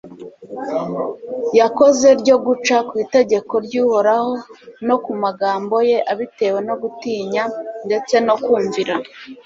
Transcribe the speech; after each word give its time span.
yakoze 1.59 2.07
ryo 2.21 2.35
guca 2.45 2.77
ku 2.87 2.93
itegeko 3.03 3.53
ry'uhoraho 3.65 4.31
no 4.87 4.95
ku 5.03 5.11
magambo 5.23 5.75
ye, 5.89 5.97
abitewe 6.11 6.59
no 6.67 6.75
gutinya 6.81 7.43
ndetse 7.85 8.15
no 8.27 8.35
kumvira 8.43 8.95